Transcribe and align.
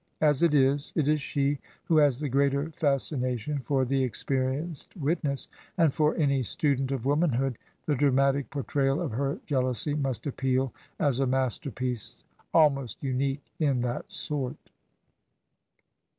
As 0.21 0.41
it 0.41 0.55
is, 0.55 0.91
it 0.95 1.07
is 1.07 1.21
she 1.21 1.59
who 1.83 1.97
has 1.97 2.17
the 2.17 2.27
greater 2.27 2.71
fascination 2.71 3.59
for 3.59 3.85
the 3.85 4.01
experienced 4.03 4.97
witness, 4.97 5.47
and 5.77 5.93
for 5.93 6.15
any 6.15 6.41
student 6.41 6.91
of 6.91 7.05
womanhood 7.05 7.59
the 7.85 7.93
dramatic 7.93 8.49
portrayal 8.49 8.99
of 8.99 9.11
her 9.11 9.37
jealousy 9.45 9.93
must 9.93 10.25
appeal 10.25 10.73
as 10.99 11.19
a 11.19 11.27
masterpiece 11.27 12.23
almost 12.51 13.03
imique 13.03 13.41
in 13.59 13.81
that 13.81 14.11
sort. 14.11 14.71